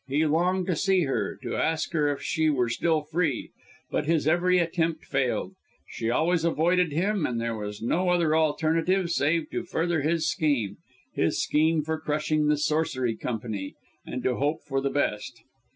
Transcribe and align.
He 0.07 0.25
longed 0.25 0.65
to 0.65 0.75
see 0.75 1.03
her 1.03 1.37
to 1.43 1.55
ask 1.57 1.93
her 1.93 2.11
if 2.11 2.23
she 2.23 2.49
were 2.49 2.69
still 2.69 3.01
free; 3.03 3.51
but 3.91 4.07
his 4.07 4.27
every 4.27 4.57
attempt 4.57 5.05
failed. 5.05 5.53
She 5.89 6.09
always 6.09 6.43
avoided 6.43 6.91
him, 6.91 7.23
and 7.27 7.39
there 7.39 7.55
was 7.55 7.83
no 7.83 8.09
other 8.09 8.35
alternative 8.35 9.11
save 9.11 9.51
to 9.51 9.61
further 9.63 10.01
his 10.01 10.27
scheme 10.27 10.77
his 11.13 11.39
scheme 11.43 11.83
for 11.83 11.99
crushing 11.99 12.47
the 12.47 12.57
Sorcery 12.57 13.15
Company 13.15 13.75
and 14.03 14.23
to 14.23 14.37
hope 14.37 14.63
for 14.63 14.81
the 14.81 14.89
best. 14.89 15.43